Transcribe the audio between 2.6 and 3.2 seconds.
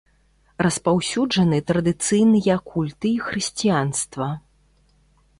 культы